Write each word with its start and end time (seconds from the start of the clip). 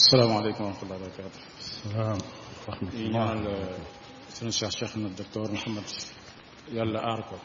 السلام 0.00 0.30
عليكم 0.32 0.64
ورحمة 0.64 0.82
الله 0.82 0.96
وبركاته 0.96 1.40
السلام 1.58 2.18
ورحمة 2.68 2.92
الله 2.94 3.52
suñu 4.32 4.48
cheikh 4.50 4.70
cheikh 4.72 4.96
na 4.96 5.08
docteur 5.18 5.46
Mouhamed 5.52 5.84
yàlla 6.76 7.00
aar 7.10 7.20
ko 7.28 7.36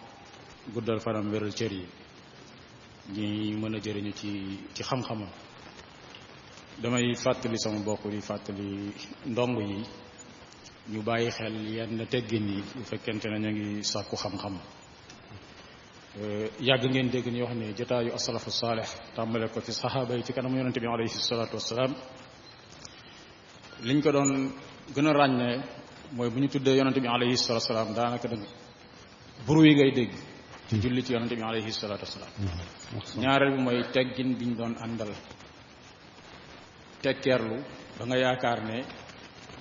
guddal 0.73 0.99
fanam 1.05 1.25
wéral 1.33 1.51
cër 1.59 1.71
yi 1.73 1.85
ñi 3.17 3.53
mën 3.59 3.75
a 3.75 3.79
jëriñu 3.85 4.11
ci 4.19 4.29
ci 4.73 4.83
xam-xamam 4.87 5.29
damay 6.81 7.11
fàttali 7.23 7.57
sama 7.59 7.79
bokk 7.87 8.04
di 8.13 8.21
fàttali 8.29 8.67
ndong 9.31 9.53
yi 9.69 9.77
ñu 10.93 10.99
bàyyi 11.09 11.29
xel 11.37 11.55
yenn 11.75 11.99
teggin 12.13 12.47
yi 12.55 12.61
bu 12.75 12.83
fekkente 12.89 13.27
ne 13.31 13.37
ñu 13.39 13.49
ngi 13.51 13.83
sàkku 13.91 14.15
xam-xam 14.23 14.55
yàgg 16.69 16.83
ngeen 16.93 17.07
dégg 17.13 17.27
ñu 17.35 17.41
wax 17.45 17.55
ne 17.61 17.67
jotaayu 17.79 18.09
asalafu 18.17 18.49
saaleh 18.61 18.89
tàmbale 19.15 19.47
ko 19.53 19.59
ci 19.65 19.71
saxaaba 19.81 20.13
yi 20.17 20.23
ci 20.27 20.31
kanam 20.35 20.53
yonente 20.57 20.79
bi 20.83 20.87
alayhi 20.93 21.09
salaatu 21.29 21.55
wasalaam 21.59 21.93
liñ 23.83 23.99
ko 24.01 24.11
doon 24.11 24.52
gën 24.93 25.07
a 25.07 25.13
ràññee 25.13 25.61
mooy 26.13 26.29
bu 26.29 26.39
ñu 26.39 26.47
tuddee 26.47 26.77
yonente 26.77 27.02
bi 27.02 27.07
alayhi 27.07 27.35
salatu 27.38 27.63
wasalaam 27.66 27.93
daanaka 27.95 28.27
da 28.29 28.38
buru 29.45 29.66
yi 29.67 29.73
ngay 29.75 29.91
dégg 29.91 30.11
ci 30.67 30.79
julli 30.79 31.03
ci 31.03 31.13
yonente 31.13 31.35
bi 31.35 31.41
alayhi 31.41 31.71
salatu 31.71 32.03
wasalaam 32.05 32.31
mm-hmm. 32.39 33.21
ñaareel 33.21 33.55
bi 33.55 33.61
mooy 33.63 33.83
teggin 33.91 34.35
bi 34.38 34.45
ñu 34.45 34.55
doon 34.55 34.75
àndal 34.80 35.11
tekkeerlu 37.02 37.57
ba 37.97 38.05
nga 38.05 38.17
yaakaar 38.17 38.59
ne 38.63 38.77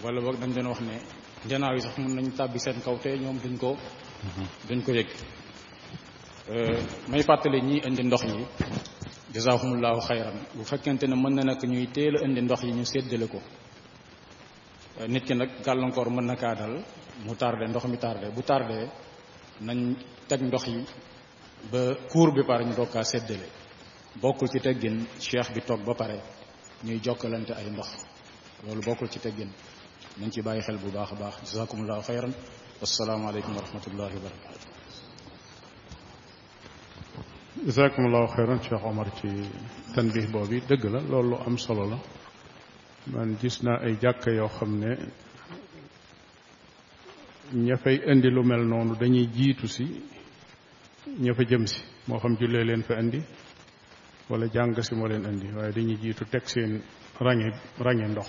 wala 0.02 0.20
boog 0.20 0.36
dañ 0.38 0.50
doon 0.55 0.66
wax 0.69 0.80
ne 0.80 0.96
njanaaw 1.44 1.74
yi 1.74 1.80
sax 1.80 1.96
mën 1.98 2.14
nañu 2.14 2.30
tàbbi 2.38 2.58
seen 2.58 2.80
kaw 2.84 2.96
te 2.98 3.19
ñoom 3.19 3.38
duñ 3.44 3.56
ko 3.58 3.72
mm-hmm. 3.74 4.46
duñ 4.69 4.80
ko 4.83 4.92
yëg 4.92 5.08
euh, 6.52 6.78
may 7.10 7.22
fàttali 7.22 7.60
ñiy 7.60 7.83
indi 7.88 8.02
ndox 8.02 8.22
yi 8.30 8.46
jazaahumullaahu 9.34 10.00
xayran 10.08 10.38
bu 10.55 10.62
fekkente 10.64 11.06
ne 11.06 11.16
mën 11.16 11.34
na 11.34 11.42
nag 11.42 11.60
ñuy 11.66 11.88
teel 11.94 12.14
a 12.16 12.24
indi 12.27 12.41
ndox 12.42 12.62
yi 12.62 12.72
ñu 12.72 12.84
seddale 12.84 13.27
ko 13.28 13.41
nit 15.09 15.25
ki 15.27 15.34
nag 15.34 15.48
gàllankoor 15.65 16.11
mën 16.11 16.27
na 16.27 16.37
kaa 16.37 16.55
dal 16.55 16.75
mu 17.25 17.34
tardé 17.34 17.64
ndox 17.69 17.84
mi 17.91 17.97
tàrde 17.98 18.28
bu 18.34 18.42
tardé 18.42 18.78
nañ 19.67 19.78
teg 20.28 20.41
ndox 20.42 20.64
yi 20.67 20.81
ba 21.70 21.81
kuur 22.11 22.33
bi 22.33 22.42
pare 22.47 22.64
ñu 22.64 22.75
doog 22.75 22.91
kaa 22.92 23.03
seddale 23.05 23.48
bokkul 24.20 24.48
ci 24.48 24.59
teggin 24.61 25.06
cheikh 25.19 25.53
bi 25.55 25.61
toog 25.67 25.83
ba 25.86 25.95
pare 25.95 26.19
ñuy 26.84 26.98
jokkalante 27.03 27.53
ay 27.55 27.70
ndox 27.70 27.89
loolu 28.64 28.83
bokkul 28.86 29.09
ci 29.11 29.19
teggin 29.19 29.51
nañ 30.19 30.31
ci 30.31 30.42
bàyyi 30.42 30.62
xel 30.62 30.78
bu 30.78 30.91
baax 30.91 31.12
a 31.12 31.14
baax 31.17 31.34
jazakumullahu 31.45 32.03
xayran 32.03 32.33
wasalaamaaleykum 32.81 33.55
wa 33.56 33.61
rahmatullahi 33.62 34.14
wa 34.17 34.23
barakatu 34.25 34.67
jazakumullahu 37.67 38.27
xayran 38.34 38.61
cheikh 38.61 38.84
omar 38.86 39.08
ci 39.20 39.29
tanbih 39.95 40.27
boobu 40.33 40.58
dëgg 40.69 40.84
la 40.95 41.01
loolu 41.11 41.36
am 41.47 41.56
solo 41.58 41.84
la 41.91 41.98
man 43.06 43.36
gis 43.41 43.62
naa 43.62 43.77
ay 43.86 43.94
jàkka 44.02 44.30
yoo 44.38 44.48
xam 44.58 44.72
ne 44.80 44.91
ña 47.66 47.77
fay 47.77 47.98
indi 48.12 48.30
lu 48.30 48.42
mel 48.42 48.62
noonu 48.70 48.94
dañuy 49.00 49.27
jiitu 49.34 49.66
si 49.69 49.84
ña 51.22 51.33
fa 51.36 51.42
jëm 51.44 51.66
si 51.66 51.80
moo 52.08 52.19
xam 52.19 52.36
jullee 52.41 52.64
leen 52.64 52.83
fa 52.83 52.94
indi 53.00 53.20
wala 54.30 54.46
jàng 54.55 54.83
si 54.83 54.94
moo 54.94 55.08
leen 55.08 55.24
indi 55.24 55.46
waaye 55.56 55.72
dañuy 55.72 55.96
jiitu 56.02 56.24
teg 56.30 56.44
seen 56.48 56.83
range 57.20 57.50
range 57.78 58.06
ndox 58.08 58.28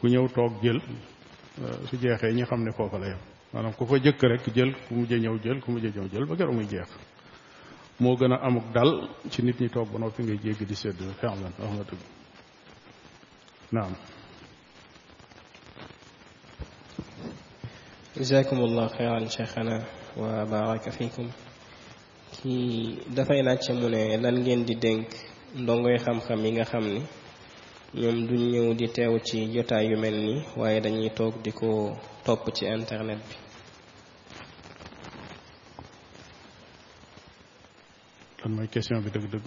ku 0.00 0.06
ñëw 0.08 0.26
toog 0.34 0.62
jël 0.62 0.78
uh, 1.64 1.86
su 1.90 1.96
jeexee 1.96 2.32
ñi 2.34 2.44
xam 2.44 2.62
ne 2.64 2.70
foofa 2.76 2.98
la 2.98 3.06
yem 3.06 3.18
maanaam 3.52 3.72
ku 3.74 3.84
fa 3.86 3.96
jëkk 3.98 4.22
rek 4.22 4.46
jël 4.54 4.72
ku 4.86 4.94
mujj 4.94 5.12
ñëw 5.14 5.36
jël 5.44 5.60
ku 5.60 5.70
mujj 5.72 5.86
ñëw 5.94 6.06
jël 6.12 6.24
ba 6.28 6.36
keroog 6.36 6.54
muy 6.54 6.66
jeex 6.70 6.90
moo 8.00 8.16
gën 8.16 8.32
a 8.32 8.36
amuk 8.46 8.64
dal 8.74 8.90
ci 9.30 9.42
nit 9.42 9.60
ñi 9.60 9.68
toog 9.68 9.90
ba 9.92 9.98
noppi 9.98 10.22
ngay 10.22 10.38
jéggi 10.42 10.64
di 10.64 10.74
sedd 10.74 10.98
fexlan 11.18 11.42
wax 11.58 11.72
nga 11.74 11.84
dëgg 11.90 12.02
نعم 13.74 13.92
جزاكم 18.16 18.56
الله 18.56 18.86
خيرا 18.86 19.26
شيخنا 19.28 19.76
وبارك 20.16 20.90
فيكم 20.90 21.26
كي 22.34 22.54
dafay 23.16 23.40
laajte 23.46 23.72
mu 23.78 23.88
ne 23.94 24.02
lan 24.22 24.36
ngeen 24.42 24.62
di 24.68 24.74
ndongoy 25.60 25.96
xam-xam 26.04 26.40
yi 26.44 26.50
nga 26.56 26.64
xam 26.70 26.84
ni 26.94 27.02
ñoom 28.00 28.16
duñ 28.28 28.42
ñëw 28.52 28.66
di 28.78 28.86
teew 28.94 29.14
ci 29.26 29.38
jotaay 29.54 29.86
yu 29.90 29.96
mel 30.02 30.16
ni 30.26 30.34
waaye 30.60 30.78
dañuy 30.84 31.10
toog 31.18 31.34
di 31.44 31.50
ko 31.58 31.68
topp 32.26 32.42
ci 32.56 32.62
internet 32.78 33.20
bi 33.28 33.36
lan 38.40 38.50
mooy 38.56 38.66
question 38.72 38.98
bi 39.04 39.10
dëgg-dëgg 39.14 39.46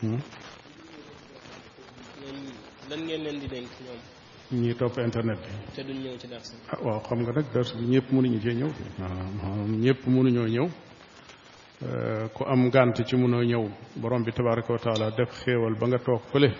hmm? 0.00 0.22
lan 2.90 3.00
ngeen 3.04 3.22
leen 3.24 3.40
di 3.40 3.46
dénk 3.48 3.66
ñoom. 3.86 4.00
ñuy 4.62 4.74
topp 4.74 4.98
internet 4.98 5.38
bi. 5.40 5.50
te 5.74 5.82
duñ 5.82 5.98
ñëw 6.02 6.16
ah, 6.70 6.78
waaw 6.84 7.00
xam 7.08 7.18
nga 7.22 7.32
nag 7.32 7.44
dars 7.52 7.72
bi 7.74 7.84
ñëpp 7.86 8.10
mënuñu 8.12 8.38
cee 8.42 8.54
ñëw. 8.54 8.68
waaw 8.68 9.10
ah, 9.42 9.64
ñëpp 9.86 10.06
mënuñoo 10.06 10.46
ñëw. 10.48 10.68
Euh, 11.84 12.28
ku 12.32 12.44
am 12.44 12.70
gànt 12.70 13.04
ci 13.04 13.16
mënoo 13.16 13.42
ñëw 13.42 13.64
borom 13.96 14.22
bi 14.22 14.30
tabaraka 14.32 14.72
wa 14.72 14.78
taala 14.78 15.10
def 15.10 15.32
xéewal 15.42 15.74
ba 15.74 15.86
nga 15.86 15.98
toog 15.98 16.22
fële 16.30 16.54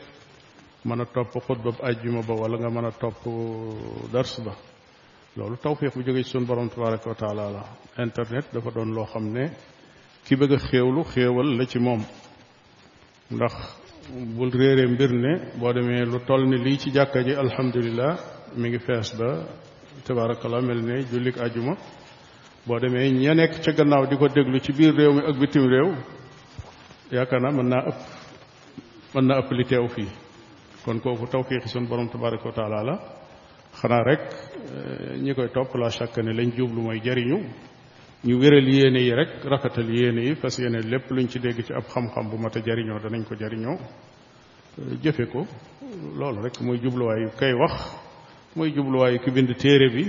mën 0.84 1.00
a 1.00 1.04
topp 1.04 1.30
xutba 1.46 1.70
bu 1.70 1.80
ajjuma 1.82 2.22
ba 2.22 2.34
wala 2.34 2.58
nga 2.58 2.68
mën 2.70 2.84
a 2.84 2.90
topp 2.90 3.22
dars 4.10 4.40
ba 4.42 4.52
loolu 5.36 5.56
tawfiq 5.62 5.94
bu 5.94 6.02
jógee 6.02 6.24
ci 6.24 6.30
suñu 6.30 6.44
borom 6.46 6.68
tabaraka 6.68 7.08
wa 7.10 7.34
la 7.34 7.64
internet 8.02 8.46
dafa 8.52 8.70
doon 8.70 8.92
loo 8.92 9.06
xam 9.06 9.30
ne 9.30 9.46
ki 10.24 10.34
bëgg 10.34 10.52
a 10.54 10.58
xéewlu 10.58 11.04
xéewal 11.04 11.56
la 11.56 11.64
ci 11.66 11.78
moom 11.78 12.02
ndax 13.30 13.54
bul 14.36 14.50
réere 14.52 14.86
mbir 14.86 15.10
ne 15.10 15.32
boo 15.60 15.72
demee 15.74 16.04
lu 16.06 16.18
toll 16.26 16.44
ni 16.46 16.56
lii 16.64 16.78
ci 16.78 16.90
jàkka 16.94 17.22
ji 17.26 17.34
alhamdulilah 17.36 18.16
mi 18.60 18.68
ngi 18.68 18.78
fees 18.86 19.10
ba 19.18 19.30
tabaarakallah 20.04 20.60
mel 20.68 20.80
ne 20.88 20.96
jullik 21.10 21.36
ajuma 21.46 21.74
boo 22.66 22.78
demee 22.82 23.08
ña 23.22 23.34
nekk 23.34 23.52
ca 23.64 23.72
gannaaw 23.72 24.04
di 24.10 24.16
ko 24.16 24.26
déglu 24.28 24.60
ci 24.64 24.72
biir 24.72 24.94
réew 24.94 25.12
mi 25.14 25.20
ak 25.28 25.36
bitim 25.40 25.64
réew 25.72 25.88
yaakaar 27.12 27.40
naa 27.42 27.50
mën 27.58 27.68
naa 27.72 27.82
ëpp 27.90 28.00
mën 29.14 29.24
naa 29.28 29.40
ëpp 29.40 29.50
li 29.56 29.64
teew 29.64 29.86
fii 29.94 30.10
kon 30.84 30.98
kooku 31.00 31.26
tawfiixi 31.30 31.68
sun 31.68 31.86
borom 31.88 32.08
tabaaraka 32.08 32.44
wa 32.48 32.52
taala 32.54 32.82
la 32.82 32.94
xanaa 33.80 34.02
rek 34.08 34.22
eh, 34.22 35.12
ñi 35.22 35.34
koy 35.34 35.48
topp 35.54 35.74
la 35.76 35.88
chaque 35.90 36.22
ne 36.22 36.32
lañ 36.32 36.50
jublu 36.56 36.80
mooy 36.82 36.98
jariñu 37.04 37.38
ñu 38.24 38.38
wéral 38.38 38.68
yéene 38.68 39.00
yi 39.02 39.12
rek 39.14 39.42
rafetal 39.44 39.90
yéene 39.92 40.22
yi 40.22 40.34
fas 40.36 40.56
yéene 40.58 40.80
lépp 40.82 41.10
luñ 41.10 41.26
ci 41.28 41.40
dégg 41.40 41.60
ci 41.64 41.72
ab 41.72 41.82
xam-xam 41.88 42.30
bu 42.30 42.36
mat 42.38 42.54
a 42.56 42.60
jariñoo 42.64 43.00
danañ 43.00 43.24
ko 43.24 43.34
jariñoo 43.34 43.76
euh, 44.78 44.94
jëfe 45.02 45.26
ko 45.26 45.44
loolu 46.16 46.42
rek 46.42 46.60
mooy 46.60 46.78
jubluwaayu 46.80 47.28
kay 47.36 47.52
wax 47.52 47.74
mooy 48.54 48.70
jubluwaayu 48.72 49.18
ki 49.24 49.30
bind 49.32 49.56
téere 49.56 49.88
bi 49.90 50.04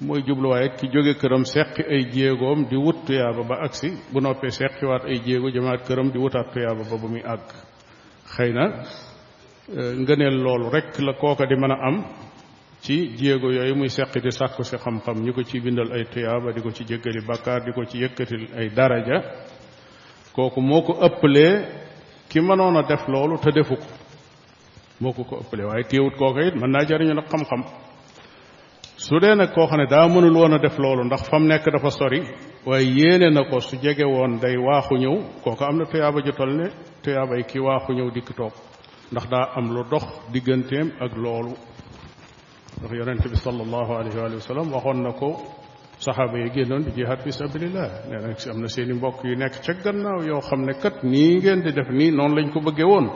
mooy 0.00 0.22
jubluwaayu 0.26 0.70
ki 0.76 0.86
jóge 0.92 1.14
këram 1.16 1.44
seqi 1.44 1.82
ay 1.88 2.10
jéegoom 2.10 2.66
di 2.68 2.74
wut 2.76 3.04
tuyaaba 3.06 3.42
ba 3.48 3.56
agsi 3.62 3.88
bu 4.12 4.20
noppee 4.20 4.50
seqiwaat 4.50 5.04
ay 5.04 5.18
jéego 5.24 5.50
jëmaat 5.54 5.86
këram 5.86 6.10
di 6.10 6.18
wutaat 6.18 6.50
tuyaaba 6.52 6.82
ba 6.90 6.96
bu 6.98 7.08
muy 7.08 7.22
àgg 7.34 7.46
xëy 8.34 8.50
na 8.52 8.64
euh, 9.70 9.94
ngëneel 10.02 10.36
loolu 10.42 10.68
rek 10.70 10.98
la 10.98 11.12
kooka 11.12 11.46
di 11.46 11.54
mën 11.54 11.70
a 11.70 11.78
am 11.88 11.98
ci 12.80 13.14
jéego 13.16 13.50
yooyu 13.52 13.76
muy 13.76 13.88
seq 13.88 14.14
di 14.22 14.30
sàkku 14.30 14.62
si 14.62 14.76
xam-xam 14.76 15.22
ñu 15.24 15.32
ko 15.32 15.42
ci 15.44 15.60
bindal 15.60 15.92
ay 15.92 16.04
tuyaaba 16.04 16.52
di 16.52 16.60
ko 16.62 16.70
ci 16.72 16.84
jéggali 16.84 17.20
bàkkaar 17.28 17.62
di 17.64 17.72
ko 17.72 17.84
ci 17.84 17.98
yëkkatil 17.98 18.48
ay 18.58 18.68
daraja 18.70 19.16
kooku 20.32 20.60
moo 20.60 20.82
ko 20.82 20.92
ëppalee 21.04 21.64
ki 22.28 22.40
mënoon 22.40 22.76
a 22.76 22.82
def 22.82 23.06
loolu 23.08 23.38
te 23.38 23.50
defu 23.52 23.76
ko 23.76 23.86
moo 25.00 25.12
ko 25.12 25.22
ko 25.24 25.36
ëppalee 25.42 25.64
waaye 25.66 25.84
téewut 25.84 26.16
kooka 26.16 26.40
it 26.46 26.54
mën 26.54 26.70
naa 26.70 26.84
jariñu 26.88 27.14
nag 27.14 27.26
xam-xam 27.28 27.62
su 28.96 29.18
dee 29.20 29.34
nag 29.34 29.52
koo 29.52 29.66
xam 29.66 29.78
ne 29.78 29.86
daa 29.86 30.08
mënul 30.08 30.32
woon 30.36 30.54
a 30.54 30.58
def 30.58 30.78
loolu 30.78 31.04
ndax 31.04 31.28
fam 31.28 31.46
nekk 31.46 31.68
dafa 31.72 31.90
sori 31.90 32.22
waaye 32.64 32.86
yéene 32.94 33.30
na 33.30 33.44
ko 33.44 33.60
su 33.60 33.76
jege 33.76 34.04
woon 34.04 34.38
day 34.40 34.56
waaxu 34.56 34.94
ñëw 34.96 35.16
kooka 35.44 35.66
am 35.66 35.76
na 35.76 35.84
tuyaaba 35.84 36.20
ju 36.22 36.32
ne 36.46 36.70
tuyaaba 37.02 37.36
yi 37.36 37.44
ki 37.44 37.58
waaxu 37.58 37.92
ñëw 37.92 38.10
dikk 38.10 38.32
toog 38.36 38.52
ndax 39.12 39.28
daa 39.28 39.52
am 39.56 39.68
lu 39.68 39.84
dox 39.90 40.04
digganteem 40.32 40.88
ak 41.04 41.12
loolu 41.16 41.52
ndax 42.80 42.92
yonent 42.98 43.24
bi 43.32 43.36
sallallahu 43.36 43.92
alayhi 43.92 44.34
wa 44.34 44.40
sallam 44.40 44.68
waxoon 44.72 45.02
na 45.02 45.12
ko 45.12 45.28
saxaaba 45.98 46.38
yi 46.42 46.48
génnoon 46.54 46.82
di 46.84 46.90
jihaad 46.96 47.20
fi 47.24 47.30
sabilillah 47.32 47.88
nee 48.08 48.16
na 48.16 48.32
am 48.52 48.60
na 48.60 48.68
seen 48.74 48.90
mbokk 48.98 49.20
yu 49.24 49.34
nekk 49.36 49.56
ca 49.64 49.74
gannaaw 49.84 50.20
yoo 50.28 50.40
xam 50.40 50.60
ne 50.64 50.72
kat 50.72 51.02
nii 51.04 51.36
ngeen 51.36 51.60
di 51.64 51.70
def 51.76 51.90
nii 51.90 52.10
noonu 52.10 52.34
lañ 52.38 52.50
ko 52.52 52.60
bëggee 52.60 52.88
woon 52.92 53.08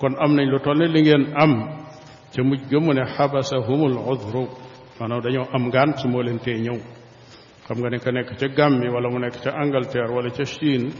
kon 0.00 0.14
am 0.24 0.32
nañ 0.34 0.46
lu 0.50 0.58
toll 0.58 0.78
ne 0.78 0.88
li 0.88 1.02
ngeen 1.02 1.24
am 1.36 1.52
ca 2.34 2.42
mujj 2.42 2.62
ga 2.70 2.78
mu 2.80 2.92
ne 2.94 3.04
xabasahumul 3.16 3.96
udru 4.12 4.44
maanaam 4.98 5.20
dañoo 5.24 5.46
am 5.54 5.64
ngaan 5.68 5.96
si 5.98 6.08
moo 6.08 6.22
leen 6.22 6.38
tee 6.38 6.58
ñëw 6.64 6.78
xam 7.68 7.78
nga 7.78 7.88
ne 7.90 7.98
ka 7.98 8.10
nekk 8.10 8.34
ca 8.38 8.48
Gambie 8.48 8.90
wala 8.90 9.08
mu 9.08 9.18
nekk 9.20 9.36
ca 9.42 9.50
Angleterre 9.54 10.10
wala 10.12 10.30
ca 10.30 10.44
Chine 10.44 10.90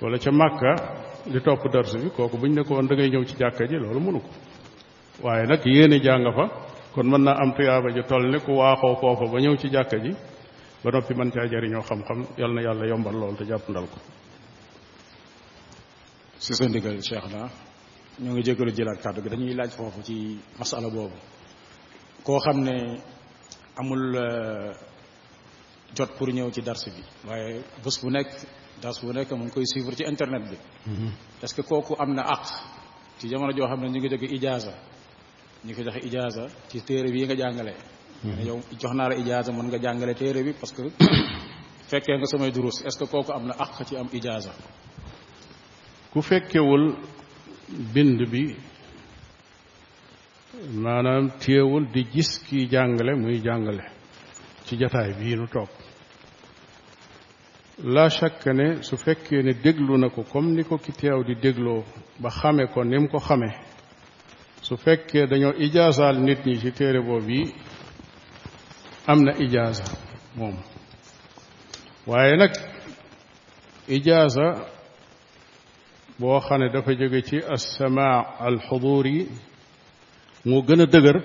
wala 0.00 0.18
ca 0.18 0.30
Makka 0.30 0.72
di 1.32 1.40
topp 1.40 1.62
dars 1.72 1.92
bi 2.00 2.10
kooku 2.10 2.36
buñ 2.38 2.54
nekkoon 2.54 2.86
da 2.86 2.94
ngay 2.94 3.10
ñëw 3.10 3.24
ci 3.24 3.34
jàkka 3.36 3.66
ji 3.66 3.74
loolu 3.76 4.00
mënu 4.00 4.18
ko 4.20 4.30
waaye 5.22 5.46
nag 5.46 5.60
yéene 5.64 5.98
kon 6.94 7.04
mën 7.10 7.22
naa 7.24 7.38
am 7.42 7.52
tuyaaba 7.56 7.88
ji 7.94 8.02
toll 8.10 8.26
ne 8.32 8.38
ku 8.46 8.52
waaxoo 8.60 8.96
foofa 9.00 9.24
ba 9.32 9.38
ñëw 9.42 9.54
ci 9.60 9.66
jàkka 9.74 9.96
ji 10.04 10.10
ba 10.84 10.88
noppi 10.92 11.12
mën 11.18 11.30
caa 11.34 11.46
jariñoo 11.52 11.82
xam-xam 11.88 12.20
yal 12.40 12.52
na 12.54 12.60
yàlla 12.66 12.84
yombal 12.90 13.12
loolu 13.20 13.36
te 13.38 13.44
jàpp 13.50 13.66
ndal 13.70 13.86
ko 13.92 13.98
si 16.44 16.52
sa 16.58 16.64
ndigal 16.68 16.98
Cheikh 17.06 17.28
na 17.34 17.42
ñoo 18.22 18.32
ngi 18.32 18.42
jégalu 18.46 18.70
jëlaat 18.76 19.02
kàddu 19.02 19.20
gi 19.24 19.28
dañuy 19.32 19.54
laaj 19.58 19.70
foofu 19.78 20.00
ci 20.06 20.14
masala 20.58 20.88
boobu 20.94 21.16
koo 22.26 22.38
xam 22.44 22.58
ne 22.66 22.74
amul 23.80 24.14
euh, 24.24 24.72
jot 25.96 26.10
pour 26.16 26.28
ñëw 26.36 26.50
ci 26.54 26.60
dars 26.62 26.84
bi 26.94 27.02
waaye 27.28 27.52
bés 27.84 27.98
bu 28.02 28.08
nekk 28.10 28.30
dars 28.82 28.98
bu 29.00 29.12
nekk 29.12 29.30
mu 29.36 29.44
ngi 29.44 29.50
koy 29.54 29.66
suivre 29.66 29.94
ci 29.96 30.04
internet 30.04 30.42
bi 30.50 30.56
mm-hmm. 30.86 31.10
est 31.42 31.54
que 31.54 31.62
kooku 31.62 31.94
am 31.98 32.14
na 32.14 32.22
àq 32.22 32.44
ci 33.18 33.28
jamono 33.28 33.52
joo 33.56 33.66
xam 33.66 33.80
ne 33.80 33.88
ñu 33.90 33.98
ngi 33.98 34.08
jóge 34.08 34.26
ijaasa 34.36 34.72
ñi 35.68 35.74
ko 35.76 35.82
joxe 35.84 36.00
ijaaza 36.08 36.44
ci 36.70 36.76
téere 36.88 37.08
bi 37.14 37.20
nga 37.24 37.36
jàngale 37.40 37.74
hmm. 38.22 38.40
yow 38.46 38.58
jox 38.80 38.92
naa 38.96 39.08
la 39.10 39.16
ijaaza 39.20 39.50
mën 39.56 39.66
nga 39.68 39.78
jàngale 39.84 40.14
téere 40.14 40.40
bi 40.46 40.52
parce 40.60 40.72
que 40.74 40.82
fekkee 41.90 42.16
nga 42.16 42.24
samay 42.26 42.50
durus 42.56 42.76
est-ce 42.86 42.98
que 42.98 43.06
kooku 43.12 43.32
am 43.36 43.44
na 43.48 43.54
àq 43.64 43.72
ci 43.88 43.94
am 44.00 44.08
ijaaza 44.18 44.52
ku 46.10 46.18
fekkewul 46.30 46.84
bind 47.94 48.20
bi 48.32 48.44
maanaam 50.84 51.24
téewul 51.42 51.84
di 51.94 52.02
gis 52.14 52.30
kiy 52.46 52.64
jàngale 52.72 53.12
muy 53.20 53.36
jàngale 53.46 53.84
ci 54.66 54.72
jataay 54.80 55.10
bii 55.18 55.36
nu 55.36 55.46
toog 55.52 55.68
la 57.92 58.08
chaque 58.08 58.52
ne 58.58 58.82
su 58.82 58.96
fekkee 58.96 59.42
ne 59.42 59.52
déglu 59.64 59.98
na 59.98 60.08
ko 60.08 60.22
comme 60.22 60.50
ni 60.56 60.62
ko 60.64 60.78
ki 60.78 60.92
teew 60.92 61.20
di 61.28 61.34
dégloo 61.34 61.84
ba 62.22 62.30
xame 62.30 62.66
ko 62.72 62.82
ni 62.84 62.98
mu 62.98 63.08
ko 63.10 63.18
xame 63.18 63.50
su 64.68 64.76
fekkee 64.84 65.24
dañoo 65.30 65.52
ijaasaal 65.66 66.16
nit 66.26 66.40
ñi 66.48 66.54
ci 66.62 66.70
téere 66.78 67.00
boobu 67.06 67.30
yi 67.36 67.44
am 69.10 69.18
na 69.26 69.32
ijaasa 69.44 69.84
moom 70.38 70.56
waaye 72.08 72.34
nag 72.42 72.52
ijaasa 73.96 74.44
boo 76.20 76.40
xam 76.46 76.60
ne 76.60 76.68
dafa 76.72 76.92
jóge 77.00 77.20
ci 77.28 77.36
assamaa 77.54 78.16
alxuduur 78.48 79.06
yi 79.14 79.22
moo 80.48 80.60
gën 80.66 80.80
a 80.80 80.86
dëgër 80.92 81.18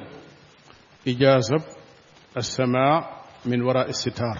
ijaasa 1.11 1.55
assamaa 2.39 2.95
min 3.47 3.61
wara 3.67 3.83
istitaar 3.93 4.39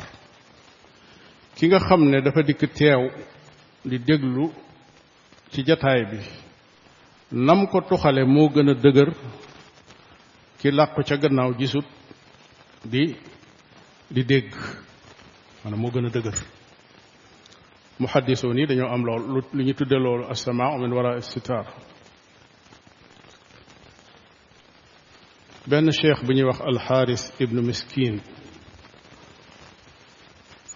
ki 1.56 1.64
nga 1.68 1.80
xam 1.88 2.02
ne 2.12 2.18
dafa 2.26 2.42
dikk 2.48 2.64
teew 2.80 3.02
di 3.90 3.98
déglu 4.08 4.46
ci 5.52 5.60
jataay 5.68 6.02
bi 6.12 6.20
nam 7.34 7.66
ko 7.68 7.82
tuxale 7.82 8.26
moo 8.26 8.50
gën 8.54 8.70
a 8.70 8.74
dëgër 8.84 9.10
ki 10.60 10.68
làqu 10.78 11.02
ca 11.08 11.16
gannaaw 11.22 11.52
gisut 11.60 11.86
di 12.92 13.02
di 14.14 14.22
dégg 14.30 14.52
maanaam 15.64 15.82
moo 15.82 15.92
gën 15.94 16.06
a 16.06 16.10
dëgër 16.16 16.38
muhaddisoon 18.02 18.58
yi 18.60 18.66
dañoo 18.70 18.92
am 18.94 19.04
lool 19.06 19.24
lu 19.54 19.64
ñu 19.66 19.74
tudde 19.78 19.98
loolu 20.04 20.24
assamaa 20.32 20.78
min 20.80 20.94
wara 20.96 21.12
sitar 21.22 21.66
benn 25.70 25.92
cheikh 25.98 26.22
bu 26.26 26.32
ñuy 26.34 26.44
wax 26.50 26.60
alxaaris 26.70 27.24
ibnu 27.44 27.62
miskin 27.68 28.16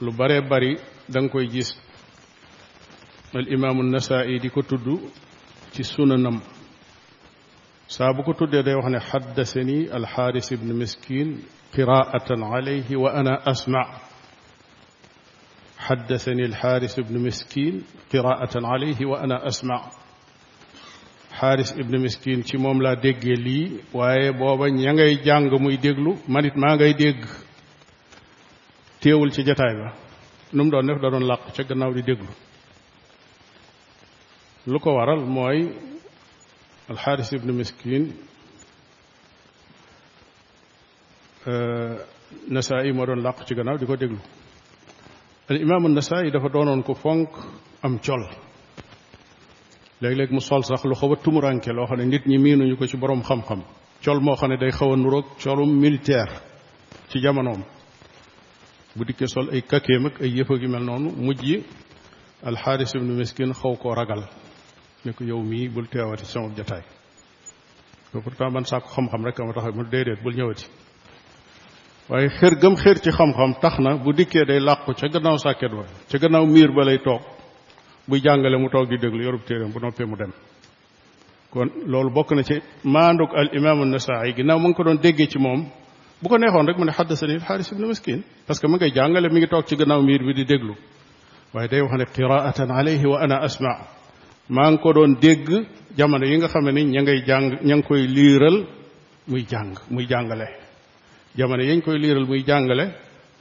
lu 0.03 0.11
bare 0.17 0.37
bari 0.49 0.71
da 1.11 1.19
koy 1.31 1.45
gis 1.53 1.69
al 3.35 3.45
imaamu 3.55 3.81
nasaa'i 3.83 4.35
di 4.43 4.49
ko 4.55 4.61
tudd 4.69 4.87
ci 5.77 5.83
sunanam 5.83 6.37
saa 7.95 8.09
bu 8.15 8.21
ko 8.25 8.31
tuddee 8.39 8.63
day 8.65 8.75
wax 8.79 8.87
ne 8.93 8.99
xaddasani 9.09 9.77
alxaaris 9.97 10.47
ibn 10.55 10.69
miskin 10.81 11.29
qiraatan 11.75 12.41
alayhi 12.57 12.95
wa 13.03 13.09
ana 13.19 13.35
asma 13.51 13.83
حدثني 15.87 16.45
الحارث 16.51 16.95
بن 17.07 17.15
مسكين 17.27 17.75
قراءة 18.13 18.53
عليه 18.71 18.99
وأنا 19.11 19.37
أسمع 19.51 19.77
حارث 21.39 21.69
بن 21.87 21.93
مسكين 22.05 22.39
ci 22.49 22.55
moom 22.63 22.79
laa 22.85 22.95
déggee 23.05 23.35
lii 23.47 23.65
waaye 23.93 24.29
booba 24.39 24.65
ña 24.77 24.91
ngay 24.95 25.13
jàng 25.27 25.45
muy 25.63 25.75
déglu 25.85 26.11
manit 26.33 26.55
maa 26.61 26.75
ngay 26.77 26.93
dégg 27.01 27.21
téewul 29.01 29.29
ci 29.33 29.41
jataay 29.47 29.73
ba 29.81 29.89
nu 30.53 30.61
mu 30.63 30.69
doon 30.71 30.87
def 30.87 30.99
da 31.01 31.09
doon 31.13 31.25
làqu 31.31 31.49
ca 31.55 31.63
gannaaw 31.69 31.91
di 31.97 32.01
déglu 32.07 32.31
لو 34.67 34.79
كو 34.79 34.89
وارال 34.91 35.19
موي 35.25 35.69
الحارث 36.89 37.35
بن 37.35 37.57
مسكين 37.57 38.03
ا 41.47 41.51
نسائي 42.51 42.91
مودون 42.97 43.19
لاق 43.23 43.37
سي 43.47 43.53
غناو 43.59 43.75
ديكو 43.81 43.95
دغلو 43.95 44.19
الامام 45.51 45.85
النسائي 45.85 46.29
دا 46.29 46.39
فا 46.39 46.47
دونون 46.53 46.81
كو 46.81 46.93
فونك 46.93 47.29
ام 47.85 47.97
تيول 47.97 48.21
ليك 50.01 50.17
ليك 50.17 50.31
مو 50.31 50.39
سول 50.39 50.63
صاح 50.63 50.85
لو 50.85 50.93
خوا 50.93 51.15
تومرانكي 51.15 51.71
لو 51.71 51.85
خاني 51.85 52.05
نيت 52.05 52.27
ني 52.27 52.37
مينو 52.37 52.63
نيكو 52.67 52.85
سي 52.91 52.97
بروم 52.97 53.21
خام 53.21 53.41
خام 53.41 53.61
تيول 54.03 54.21
مو 54.23 54.35
خاني 54.35 54.57
داي 54.57 54.71
خوا 54.71 54.95
نوروك 54.95 55.25
تيولو 55.41 55.65
ميليتير 55.65 56.29
سي 57.11 57.19
جامانوم 57.23 57.63
bu 58.99 59.03
dikkee 59.07 59.27
sol 59.35 59.47
ay 59.55 59.61
kakeem 59.71 60.03
ak 60.09 60.15
ay 60.23 60.29
yëf 60.37 60.49
ak 60.53 60.61
yu 60.63 61.57
الحارث 62.49 62.97
بن 62.97 63.09
مسكين 63.19 63.53
خوكو 63.53 63.93
رجل 63.93 64.21
ne 65.05 65.13
yow 65.27 65.43
mii 65.43 65.69
bul 65.75 65.85
teewati 65.85 66.25
sama 66.25 66.49
jotaay 66.57 66.81
te 68.13 68.19
pourtant 68.23 68.53
man 68.53 68.63
sàkku 68.65 68.89
xam-xam 68.95 69.21
rek 69.25 69.37
ma 69.39 69.53
tax 69.53 69.75
mu 69.75 69.83
déedéet 69.83 70.23
bul 70.23 70.33
ñëwati 70.35 70.65
waaye 72.09 72.29
xër 72.39 72.53
gëm 72.61 72.75
xër 72.83 72.97
ci 73.03 73.09
xam-xam 73.17 73.51
tax 73.61 73.73
na 73.79 73.91
bu 74.03 74.11
dikkee 74.13 74.45
day 74.45 74.59
làqu 74.59 74.93
ca 74.99 75.07
gannaaw 75.13 75.37
sàkket 75.37 75.71
ba 75.77 75.83
ca 76.09 76.17
gannaaw 76.19 76.45
miir 76.45 76.71
ba 76.77 76.81
lay 76.85 76.97
toog 77.05 77.21
buy 78.07 78.19
jàngale 78.25 78.57
mu 78.57 78.69
toog 78.69 78.85
di 78.91 78.97
déglu 78.97 79.23
yorub 79.25 79.43
téeréem 79.47 79.71
bu 79.73 79.79
noppee 79.79 80.05
mu 80.05 80.15
dem 80.15 80.31
kon 81.51 81.69
loolu 81.91 82.09
bokk 82.17 82.31
na 82.35 82.43
ci 82.43 82.55
maanduk 82.83 83.31
al 83.39 83.49
imaamu 83.57 83.85
nasaayi 83.85 84.33
ginnaaw 84.37 84.59
ma 84.59 84.67
nga 84.69 84.77
ko 84.77 84.83
doon 84.83 84.99
déggee 85.05 85.27
ci 85.31 85.39
moom 85.39 85.61
bu 86.21 86.29
ko 86.29 86.37
neexoon 86.37 86.67
rek 86.67 86.77
mu 86.79 86.85
ne 86.85 86.91
xaddasani 86.97 87.33
al 87.33 87.41
xaaris 87.47 87.71
ibnu 87.71 87.87
miskin 87.87 88.19
parce 88.47 88.59
que 88.59 88.67
mu 88.67 88.75
ngay 88.77 88.91
jàngale 88.95 89.27
mi 89.33 89.37
ngi 89.39 89.47
toog 89.47 89.65
ci 89.69 89.75
gannaaw 89.75 90.01
miir 90.01 90.21
bi 90.27 90.33
di 90.33 90.43
déglu 90.51 90.73
waaye 91.53 91.81
wax 91.85 91.93
ne 91.99 92.05
qiraatan 92.17 92.69
alayhi 92.79 93.05
wa 93.11 93.17
ana 93.25 93.37
maa 94.49 94.71
ngi 94.71 94.77
ko 94.81 94.93
doon 94.93 95.15
dégg 95.21 95.49
jamono 95.97 96.25
yi 96.25 96.37
nga 96.37 96.47
xam 96.47 96.63
ne 96.63 96.71
ni 96.71 96.83
ña 96.85 97.01
ngay 97.01 97.23
jàng 97.27 97.45
ña 97.63 97.75
ngi 97.75 97.83
koy 97.87 98.07
liiral 98.07 98.65
muy 99.27 99.43
jàng 99.45 99.73
muy 99.89 100.07
jàngale 100.07 100.47
jamono 101.35 101.63
yañ 101.63 101.81
koy 101.81 101.97
liiral 101.99 102.25
muy 102.25 102.43
jàngale 102.47 102.95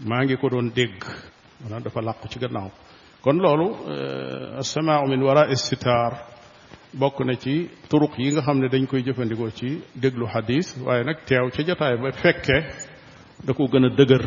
maa 0.04 0.24
ngi 0.24 0.36
ko 0.36 0.48
doon 0.48 0.70
dégg 0.74 1.02
maanaam 1.62 1.82
dafa 1.82 2.00
làqu 2.00 2.28
ci 2.28 2.38
gannaaw 2.40 2.70
kon 3.22 3.34
loolu 3.38 3.66
euh, 3.88 4.58
asamaau 4.58 5.06
min 5.06 5.22
wara 5.22 5.46
istitar 5.48 6.26
bokk 6.92 7.20
na 7.24 7.34
ci 7.36 7.70
turuq 7.88 8.18
yi 8.18 8.32
nga 8.32 8.42
xam 8.42 8.58
ne 8.58 8.68
dañ 8.68 8.86
koy 8.86 9.02
jëfandikoo 9.04 9.50
ci 9.50 9.80
déglu 9.94 10.26
xadis 10.26 10.76
waaye 10.84 11.04
nag 11.04 11.24
teew 11.24 11.50
ca 11.50 11.62
jotaay 11.62 11.96
ba 12.02 12.10
fekkee 12.10 12.62
da 13.44 13.52
koo 13.52 13.66
gën 13.68 13.84
a 13.84 13.88
dëgër 13.90 14.24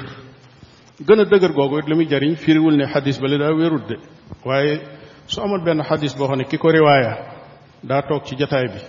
gën 1.02 1.24
dëgër 1.28 1.52
googu 1.54 1.80
it 1.80 1.88
li 1.90 1.96
muy 1.96 2.08
jariñ 2.08 2.36
firiwul 2.38 2.76
ne 2.78 2.86
xadis 2.86 3.20
ba 3.20 3.28
li 3.28 3.38
daa 3.38 3.52
wérut 3.54 3.86
de 3.90 3.96
waaye 4.46 4.82
su 5.30 5.42
amoon 5.42 5.64
benn 5.66 5.82
xadis 5.90 6.14
boo 6.18 6.26
xam 6.30 6.40
ne 6.40 6.44
ki 6.50 6.58
ko 6.64 6.68
riwaaya 6.74 7.12
daa 7.90 8.02
toog 8.08 8.24
ci 8.26 8.34
jataay 8.40 8.68
bi 8.74 8.82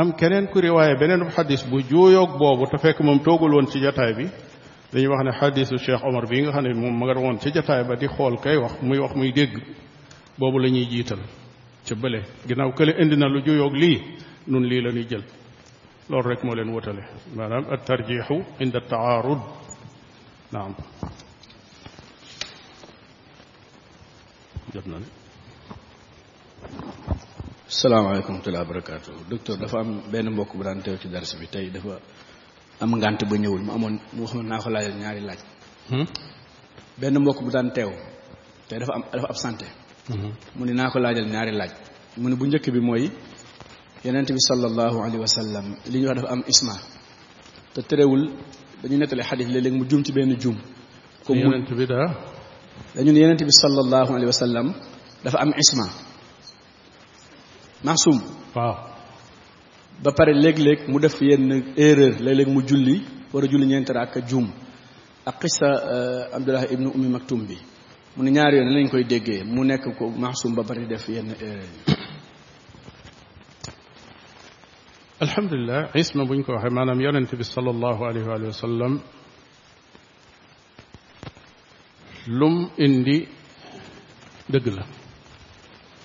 am 0.00 0.12
keneen 0.12 0.46
ku 0.48 0.60
riwaaya 0.60 0.94
beneen 1.00 1.22
bu 1.24 1.70
bu 1.70 1.78
juuyoog 1.88 2.32
boobu 2.38 2.64
te 2.70 2.76
fekk 2.84 2.98
moom 3.00 3.18
toogul 3.22 3.52
woon 3.54 3.66
ci 3.66 3.78
jataay 3.80 4.12
bi 4.18 4.26
dañuy 4.92 5.08
wax 5.10 5.20
ne 5.24 5.30
xadisu 5.32 5.76
Cheikh 5.78 6.04
Omar 6.04 6.26
bii 6.28 6.42
nga 6.42 6.52
xam 6.52 6.64
ne 6.68 6.74
moom 6.74 6.98
ma 6.98 7.06
woon 7.16 7.38
ci 7.40 7.50
jataay 7.50 7.82
ba 7.88 7.96
di 7.96 8.06
xool 8.08 8.36
kay 8.40 8.56
wax 8.56 8.82
muy 8.82 8.98
wax 8.98 9.14
muy 9.14 9.32
dégg 9.32 9.54
boobu 10.38 10.58
la 10.58 10.68
ñuy 10.68 10.84
jiital 10.86 11.18
ca 11.88 11.94
bële 11.96 12.20
ginnaaw 12.46 12.72
kële 12.76 12.92
indi 13.02 13.16
na 13.16 13.26
lu 13.28 13.40
juuyoog 13.42 13.74
lii 13.74 13.96
nun 14.48 14.64
lii 14.68 14.82
la 14.82 14.90
ñuy 14.92 15.06
jël 15.08 15.24
loolu 16.10 16.28
rek 16.28 16.44
moo 16.44 16.54
leen 16.54 16.68
wutale 16.74 17.02
maanaam 17.36 17.64
at 17.72 17.84
tarjixu 17.86 18.44
inda 18.60 18.80
taarud 18.90 19.40
naam 20.52 20.72
jot 24.76 24.86
na 24.86 24.98
ne 25.00 25.06
salaamaaleykum 27.80 28.34
wa 28.44 28.64
barakaatu 28.70 29.10
docteur 29.30 29.56
dafa 29.60 29.78
am 29.80 29.90
benn 30.12 30.28
mbokk 30.30 30.52
bu 30.58 30.62
daan 30.64 30.80
teew 30.84 30.96
ci 31.02 31.08
dars 31.08 31.30
bi 31.40 31.46
tey 31.46 31.66
dafa 31.74 32.00
am 32.82 32.90
ngànt 32.98 33.20
ba 33.30 33.36
ñëwul 33.42 33.62
mu 33.66 33.72
amoon 33.76 33.94
mu 34.16 34.20
waxoon 34.24 34.46
naa 34.50 34.58
ko 34.62 34.68
laajal 34.74 34.94
ñaari 35.02 35.20
laaj 35.28 35.40
hmm? 35.90 36.06
benn 37.00 37.18
mbokk 37.22 37.38
bu 37.44 37.50
daan 37.50 37.70
teew 37.76 37.90
tey 38.68 38.78
dafa 38.80 38.92
am 38.96 39.02
dafa 39.12 39.28
absenté 39.30 39.66
hmm. 40.12 40.32
mu 40.56 40.64
ne 40.66 40.72
naa 40.72 40.90
ko 40.92 40.98
laajal 40.98 41.26
ñaari 41.32 41.52
laaj 41.56 41.72
mu 42.20 42.28
ne 42.28 42.36
bu 42.36 42.44
njëkk 42.46 42.66
bi 42.74 42.80
mooy 42.80 43.04
yonent 44.04 44.28
bi 44.34 44.40
sallallahu 44.48 44.96
alayhi 45.04 45.22
wa 45.26 45.30
sallam 45.38 45.66
li 45.90 45.96
ñuy 46.00 46.08
wax 46.08 46.16
dafa 46.18 46.30
am 46.34 46.42
isma 46.52 46.76
te 47.74 47.80
terewul 47.88 48.22
dañu 48.82 48.96
nettale 48.98 49.22
xadis 49.28 49.48
léeg-léeg 49.52 49.74
mu 49.78 49.84
juum 49.90 50.04
ci 50.04 50.12
benn 50.12 50.36
juum 50.40 50.56
comme 51.24 51.40
yonent 51.40 51.68
bi 51.78 51.86
daa 51.86 52.35
dañu 52.96 53.12
yenente 53.12 53.44
bi 53.44 53.52
sallallahu 53.52 54.08
alayhi 54.08 54.24
wasallam 54.32 54.72
sallam 54.72 55.22
dafa 55.24 55.38
am 55.40 55.52
isma 55.52 55.84
masum 57.84 58.16
waaw 58.54 58.74
ba 60.02 60.10
pare 60.16 60.32
léeg-léeg 60.32 60.80
mu 60.88 60.98
def 60.98 61.16
yenn 61.20 61.52
erreur 61.76 62.14
léeg-léeg 62.24 62.48
mu 62.48 62.60
julli 62.68 62.96
war 63.32 63.44
a 63.44 63.48
julli 63.52 63.66
ñeenti 63.68 63.92
raaka 63.92 64.20
juum 64.28 64.48
ak 65.28 65.36
qissa 65.40 65.68
abdullah 66.36 66.64
ibnu 66.74 66.88
ummi 66.96 67.08
maktum 67.16 67.40
bi 67.48 67.56
mu 68.16 68.22
ne 68.24 68.30
ñaari 68.30 68.56
yoon 68.56 68.72
lañ 68.74 68.86
koy 68.90 69.04
déggee 69.04 69.44
mu 69.44 69.60
nekk 69.64 69.84
ko 69.98 70.04
masum 70.22 70.54
ba 70.56 70.62
pare 70.68 70.86
def 70.88 71.04
yenn 71.08 71.28
erreur 71.36 71.66
alhamdulillah 75.24 75.92
isma 76.00 76.22
buñ 76.24 76.40
ko 76.44 76.50
waxee 76.52 76.72
maanaam 76.76 77.00
yonente 77.04 77.36
bi 77.40 77.44
sallallahu 77.44 78.00
alayhi 78.08 78.24
wa 78.48 78.52
sallam 78.64 78.94
lum 82.28 82.70
indi 82.78 83.26
dëgg 84.48 84.66
la 84.66 84.84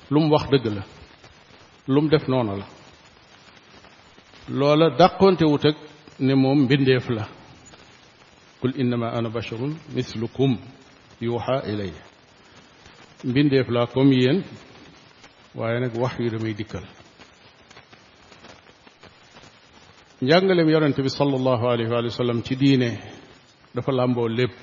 lum 0.10 0.26
wax 0.32 0.46
dëgg 0.52 0.66
la 0.76 0.84
lum 1.88 2.10
def 2.10 2.28
noona 2.28 2.56
la 2.58 2.66
loola 4.50 4.88
dàqonte 5.00 5.46
wut 5.46 5.66
ak 5.70 5.76
ne 6.20 6.34
moom 6.36 6.60
mbindeef 6.64 7.10
la 7.10 7.26
qul 8.62 8.74
innama 8.82 9.08
ana 9.18 9.30
basharun 9.30 9.74
mislukum 9.96 10.54
yuuxa 11.26 11.64
ilay 11.66 11.92
mbindeef 13.28 13.68
laa 13.70 13.86
comme 13.88 14.14
yéen 14.16 14.44
waaye 15.56 15.80
nag 15.80 15.94
wax 16.02 16.16
yu 16.20 16.30
damay 16.30 16.54
dikkal 16.58 16.86
njàngaleem 20.22 20.70
yonente 20.70 21.10
sallallahu 21.10 21.66
alayhi 21.70 21.92
wa 21.94 22.10
sallam 22.20 22.44
ci 22.46 22.54
diine 22.60 22.90
dafa 23.76 23.92
làmboo 23.92 24.28
lépp 24.28 24.54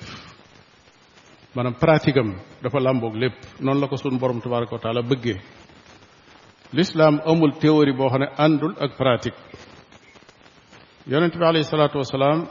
maanaam 1.55 1.73
pratique 1.75 2.19
dafa 2.63 2.79
làmboog 2.79 3.15
lépp 3.15 3.33
noonu 3.59 3.81
la 3.81 3.87
ko 3.87 3.95
suñu 3.97 4.19
borom 4.19 4.41
tabaraka 4.41 4.75
wa 4.75 4.79
taala 4.81 5.01
bëggee 5.01 5.37
lislaam 6.73 7.19
amul 7.25 7.53
théorie 7.59 7.93
boo 7.93 8.09
xam 8.09 8.19
ne 8.19 8.27
àndul 8.37 8.75
ak 8.79 8.95
pratique 8.97 9.37
yonent 11.07 11.33
bi 11.37 11.45
alayhi 11.45 11.63
salaatu 11.65 11.97
julli 11.97 12.45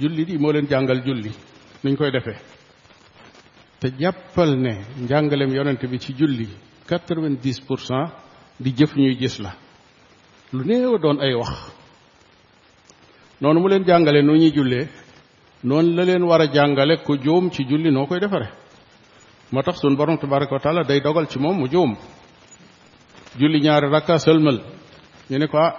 jullit 0.00 0.40
moo 0.40 0.52
leen 0.52 0.66
jàngal 0.66 1.02
julli 1.06 1.30
nuñ 1.84 1.96
koy 1.96 2.10
defee 2.10 2.38
te 3.80 3.88
jàppal 4.00 4.56
ne 4.58 4.72
njàngaleem 5.02 5.52
yonent 5.56 5.86
bi 5.90 5.98
ci 5.98 6.12
julli 6.18 6.48
quatre 6.88 7.14
pour 7.66 7.80
cent 7.80 8.10
di 8.60 8.74
jëf 8.76 8.92
ñuy 8.96 9.16
gis 9.18 9.38
la 9.38 9.52
lu 10.52 10.64
néew 10.64 10.98
doon 10.98 11.20
ay 11.20 11.34
wax 11.34 11.50
noonu 13.40 13.60
mu 13.60 13.68
leen 13.68 13.84
jàngale 13.86 14.22
nu 14.22 14.32
ñuy 14.34 14.50
jullee 14.50 14.88
noonu 15.62 15.94
la 15.96 16.04
leen 16.04 16.22
war 16.22 16.40
a 16.42 16.46
jàngale 16.52 16.96
ku 17.02 17.16
juum 17.16 17.50
ci 17.50 17.64
julli 17.64 17.90
noo 17.90 18.06
koy 18.06 18.18
defare 18.18 18.50
moo 19.52 19.62
tax 19.62 19.78
sun 19.80 19.96
borom 19.96 20.18
tabaraka 20.18 20.54
wa 20.54 20.60
taala 20.60 20.82
day 20.84 21.00
dogal 21.00 21.28
ci 21.28 21.38
moom 21.38 21.56
mu 21.58 21.66
juum 21.68 21.96
julli 23.38 23.60
ñaari 23.60 23.88
rakka 23.90 24.18
sëlmal 24.18 24.58
ñu 25.30 25.38
ne 25.38 25.46
ko 25.46 25.58
ah 25.58 25.74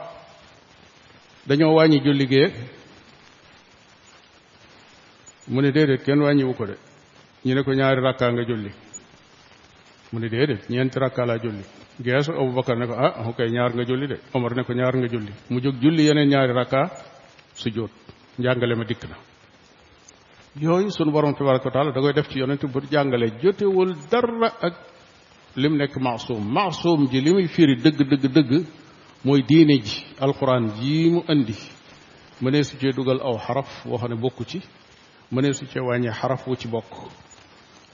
dañoo 1.48 1.76
wàññi 1.76 2.00
julli 2.06 2.26
gee 2.28 2.48
mu 5.50 5.62
ne 5.62 5.72
déedéet 5.72 6.04
kenn 6.04 6.22
wu 6.48 6.54
ko 6.54 6.66
de 6.66 6.76
ñu 7.46 7.54
ne 7.54 7.64
ko 7.64 7.72
ñaari 7.74 8.02
rakka 8.02 8.32
nga 8.34 8.44
julli 8.44 8.72
mu 10.12 10.20
ne 10.20 10.28
déedéet 10.28 10.70
ñeenti 10.70 11.00
rakka 11.00 11.24
laa 11.26 11.38
julli 11.38 11.64
geesu 12.02 12.32
Abubakar 12.34 12.78
ne 12.78 12.88
ko 12.88 12.94
ah 12.98 13.28
ok 13.30 13.40
ñaar 13.52 13.72
nga 13.76 13.84
julli 13.86 14.08
de 14.08 14.18
Omar 14.34 14.56
ne 14.56 14.64
ko 14.64 14.74
ñaar 14.74 14.96
nga 14.96 15.08
julli 15.08 15.32
mu 15.52 15.60
jóg 15.62 15.76
julli 15.80 16.04
yeneen 16.08 16.30
ñaari 16.30 16.54
rakka 16.54 16.82
su 17.54 17.70
jóot 17.70 17.92
njàngale 18.40 18.76
ma 18.76 18.84
dikk 18.86 19.04
na 19.04 19.18
yooyu 20.62 20.92
sunu 20.92 21.12
borom 21.12 21.34
tabaraka 21.34 21.66
wa 21.66 21.72
taala 21.74 21.92
da 21.94 22.02
koy 22.02 22.14
def 22.14 22.28
ci 22.32 22.40
yonent 22.40 22.64
bu 22.74 22.80
jàngale 22.92 23.28
jotewul 23.42 23.94
dara 24.12 24.50
ak 24.68 24.74
lim 25.56 25.76
nekk 25.78 25.96
maasum 26.06 26.42
maasum 26.56 27.08
ji 27.12 27.22
li 27.22 27.32
muy 27.34 27.48
fiir 27.48 27.76
dëgg 27.84 27.98
dëgg 28.12 28.28
dëgg 28.36 28.52
mooy 29.26 29.42
diine 29.44 29.78
ji 29.86 30.04
alquran 30.20 30.64
ji 30.82 31.10
mu 31.10 31.22
andi 31.28 31.56
mënee 32.42 32.64
su 32.64 32.78
cee 32.78 32.92
dugal 32.94 33.20
aw 33.22 33.38
xaraf 33.38 33.86
woo 33.86 33.98
xam 33.98 34.10
ne 34.10 34.16
bokku 34.16 34.46
ci 34.46 34.62
mënee 35.32 35.54
su 35.54 35.66
cee 35.66 35.80
wàññi 35.82 36.10
xaraf 36.10 36.48
wu 36.48 36.56
ci 36.56 36.68
bokk 36.68 36.92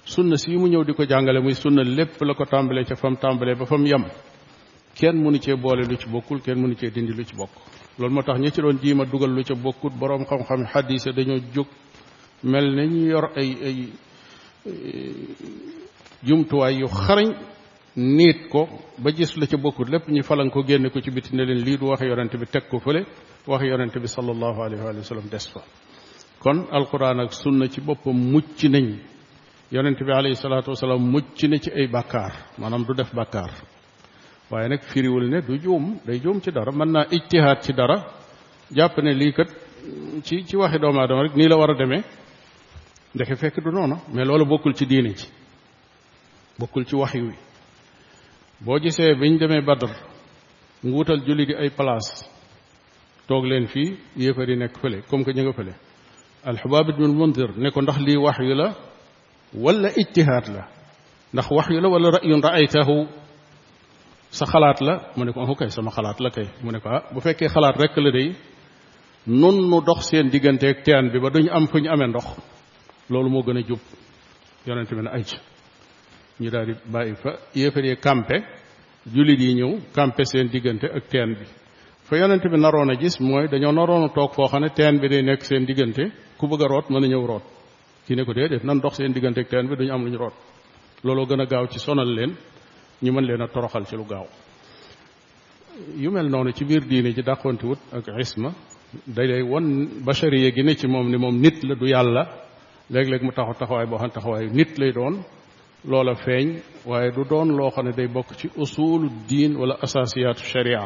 sunna 0.05 0.38
sii 0.38 0.58
mu 0.58 0.67
ñëw 0.67 0.84
di 0.86 0.93
ko 0.93 1.03
jàngale 1.05 1.39
muy 1.41 1.53
sunna 1.55 1.84
lépp 1.84 2.22
la 2.22 2.34
ko 2.34 2.46
tàmbalee 2.46 2.86
ca 2.86 2.96
fam 2.96 3.15
tàmbalee 3.17 3.55
ba 3.55 3.65
fam 3.65 3.86
yem 3.86 4.03
kenn 4.96 5.20
mënu 5.22 5.38
cee 5.41 5.55
boole 5.55 5.84
lu 5.84 5.98
ci 5.98 6.08
bokkul 6.08 6.39
kenn 6.41 6.60
mënu 6.63 6.75
cee 6.75 6.91
dindi 6.91 7.12
lu 7.12 7.24
ci 7.25 7.36
bokk 7.36 7.51
loolu 8.00 8.13
moo 8.13 8.24
tax 8.24 8.39
ñi 8.39 8.51
ci 8.51 8.62
doon 8.62 8.77
ma 8.96 9.05
dugal 9.05 9.32
lu 9.34 9.43
ca 9.43 9.53
bokkut 9.55 9.93
boroom 10.00 10.24
xam-xam 10.25 10.65
xaddiise 10.67 11.12
dañoo 11.12 11.41
jóg 11.53 11.67
mel 12.43 12.75
na 12.75 12.83
ñu 12.85 13.07
yor 13.09 13.31
ay 13.35 13.55
ay 13.67 13.77
jumtuwaay 16.27 16.79
yu 16.79 16.88
xarañ 16.88 17.31
niit 17.95 18.50
ko 18.50 18.67
ba 18.97 19.12
gis 19.12 19.35
la 19.38 19.47
ca 19.47 19.57
bokkut 19.57 19.88
lépp 19.89 20.07
ñu 20.09 20.21
falan 20.23 20.50
ko 20.50 20.63
génne 20.63 20.89
ko 20.89 21.00
ci 21.01 21.12
biti 21.12 21.35
ne 21.35 21.45
leen 21.45 21.63
lii 21.63 21.77
du 21.77 21.85
wax 21.88 22.01
yonente 22.01 22.38
bi 22.38 22.45
teg 22.47 22.67
ko 22.69 22.79
fële 22.79 23.05
wax 23.47 23.62
yonente 23.63 24.00
bi 24.00 24.07
sallallahu 24.07 24.62
alayhi 24.62 24.83
wa 24.97 25.03
sallam 25.03 25.27
des 25.29 25.47
fa 25.51 25.62
kon 26.39 26.67
alquran 26.71 27.19
ak 27.19 27.33
sunna 27.33 27.67
ci 27.69 27.79
boppam 27.81 28.15
mucc 28.15 28.62
nañ 28.63 28.97
yonente 29.71 30.03
bi 30.03 30.12
alayhi 30.12 30.35
salaatu 30.35 30.71
wasalaam 30.71 31.01
mucc 31.01 31.41
na 31.43 31.57
ci 31.59 31.71
ay 31.71 31.88
bàkkaar 31.88 32.33
maanaam 32.57 32.83
du 32.83 32.93
def 32.93 33.13
bàkkaar 33.13 33.51
waaye 34.51 34.67
nag 34.67 34.81
firiwul 34.81 35.29
ne 35.29 35.41
du 35.41 35.57
juum 35.57 36.00
day 36.05 36.19
juum 36.19 36.41
ci 36.41 36.51
dara 36.51 36.71
mën 36.71 36.91
naa 36.91 37.05
ijtihaad 37.09 37.62
ci 37.63 37.71
dara 37.73 38.03
jàpp 38.75 38.97
ne 39.00 39.13
lii 39.13 39.31
kat 39.33 39.50
ci 40.23 40.43
ci 40.45 40.55
waxi 40.57 40.79
doomu 40.79 41.00
aadama 41.00 41.23
rek 41.23 41.35
nii 41.35 41.47
la 41.47 41.55
war 41.57 41.71
a 41.71 41.75
demee 41.77 42.03
ndaxe 43.15 43.36
fekk 43.36 43.63
du 43.63 43.72
noona 43.72 43.96
mais 44.13 44.25
loolu 44.25 44.46
bokkul 44.46 44.74
ci 44.74 44.86
diine 44.86 45.10
ji 45.13 45.27
bokkul 46.60 46.86
ci 46.86 46.96
wax 46.96 47.13
wi 47.13 47.34
boo 48.65 48.79
gisee 48.79 49.15
biñ 49.15 49.38
demee 49.39 49.62
badr 49.62 49.89
mu 50.84 51.03
julli 51.27 51.46
di 51.46 51.53
ay 51.53 51.70
place 51.70 52.25
toog 53.27 53.46
leen 53.46 53.67
fii 53.67 53.93
yéefar 54.17 54.50
yi 54.50 54.55
nekk 54.58 54.75
fële 54.82 55.00
comme 55.10 55.24
que 55.24 55.32
ñu 55.34 55.43
nga 55.43 55.53
fële 55.53 55.74
alxubaab 56.43 56.89
ibn 56.89 57.03
mundir 57.08 57.50
ne 57.58 57.70
ko 57.72 57.82
ndax 57.82 57.98
lii 58.00 58.17
wax 58.17 58.38
la 58.60 58.70
wala 59.63 59.89
ijtihaad 60.01 60.48
la 60.55 60.62
ndax 61.34 61.48
wax 61.51 61.67
la 61.70 61.89
wala 61.89 62.10
ra'yun 62.17 62.41
ra'aytahu 62.41 62.98
sa 64.32 64.46
xalaat 64.46 64.82
la 64.82 64.93
mu 65.17 65.25
ne 65.25 65.32
ko 65.34 65.39
ah 65.41 65.53
kay 65.60 65.70
sama 65.70 65.91
xalaat 65.91 66.20
la 66.20 66.29
kay 66.32 66.48
mu 66.63 66.72
ne 66.72 66.79
ko 66.79 66.89
ah 66.89 67.03
bu 67.13 67.20
fekkee 67.22 67.48
xalaat 67.50 67.75
rek 67.77 67.98
la 67.98 68.12
day 68.12 68.32
nun 69.27 69.70
nu 69.70 69.82
dox 69.86 70.00
seen 70.10 70.29
digganteeg 70.29 70.84
teen 70.86 71.12
bi 71.12 71.20
ba 71.20 71.29
duñ 71.29 71.48
am 71.51 71.67
fu 71.67 71.77
ñu 71.77 71.89
amee 71.93 72.08
ndox 72.08 72.25
loolu 73.10 73.29
moo 73.29 73.41
gën 73.43 73.55
a 73.57 73.62
jub 73.67 73.79
yonent 74.67 74.89
bi 74.91 75.01
na 75.03 75.12
ay 75.17 75.24
ci 75.24 75.36
ñu 76.41 76.50
daal 76.53 76.69
bàyyi 76.93 77.15
fa 77.15 77.31
yéefar 77.55 77.83
yi 77.86 77.95
campé 77.98 78.38
jullit 79.13 79.39
yi 79.39 79.53
ñëw 79.55 79.72
campé 79.93 80.24
seen 80.25 80.48
diggante 80.48 80.86
ak 80.88 81.07
teen 81.10 81.33
bi 81.39 81.45
fa 82.07 82.15
yonent 82.17 82.48
bi 82.48 82.57
naroon 82.57 82.89
a 82.89 82.95
gis 82.95 83.19
mooy 83.19 83.48
dañoo 83.50 83.72
naroon 83.72 84.10
toog 84.13 84.33
foo 84.33 84.45
xam 84.48 84.62
ne 84.62 84.69
teen 84.69 85.00
bi 85.00 85.10
day 85.10 85.22
nekk 85.22 85.43
seen 85.43 85.65
diggante 85.65 86.12
ku 86.38 86.48
bëgg 86.48 86.62
root 86.69 86.89
mën 86.89 87.03
a 87.03 87.07
ñëw 87.07 87.25
root 87.25 87.43
kii 88.07 88.15
ne 88.15 88.24
ko 88.24 88.33
déedéet 88.33 88.63
nan 88.63 88.79
dox 88.79 88.93
seen 88.95 89.12
diggante 89.12 89.39
ak 89.41 89.48
teen 89.50 89.67
bi 89.67 89.75
duñu 89.75 89.91
am 89.93 90.03
lu 90.05 90.12
ñu 90.12 90.17
root 90.17 90.33
looloo 91.03 91.25
gën 91.25 91.41
a 91.41 91.45
gaaw 91.45 91.67
ci 91.67 91.79
sonal 91.79 92.07
leen 92.07 92.33
ñu 93.03 93.12
mën 93.12 93.25
leen 93.25 93.41
a 93.41 93.48
toroxal 93.48 93.86
ci 93.86 93.95
lu 93.95 94.05
gaaw 94.05 94.25
yu 95.98 96.10
mel 96.10 96.29
noonu 96.29 96.53
ci 96.53 96.63
biir 96.63 96.86
diine 96.86 97.12
ji 97.13 97.22
dàqonti 97.22 97.65
ak 97.91 98.05
isma 98.19 98.50
day 99.05 99.27
day 99.27 99.41
won 99.41 99.88
bachariya 100.05 100.51
gi 100.51 100.63
ne 100.63 100.75
ci 100.75 100.88
moom 100.88 101.10
ni 101.10 101.17
moom 101.17 101.36
nit 101.38 101.62
la 101.63 101.75
du 101.75 101.86
yàlla 101.86 102.41
leg 102.93 103.07
leg 103.09 103.21
mu 103.25 103.31
taxaw 103.38 103.53
taxaway 103.62 103.85
bo 103.91 103.97
xam 104.01 104.09
taxaway 104.15 104.43
nit 104.57 104.71
lay 104.81 104.91
doon 104.97 105.15
loola 105.91 106.13
feeñ 106.25 106.47
waaye 106.89 107.09
du 107.15 107.23
doon 107.31 107.47
loo 107.59 107.69
xam 107.75 107.85
ne 107.88 107.91
day 108.00 108.07
bokk 108.15 108.29
ci 108.39 108.47
usulu 108.63 109.07
diin 109.29 109.53
wala 109.62 109.75
asasiyaatu 109.85 110.43
sharia 110.51 110.81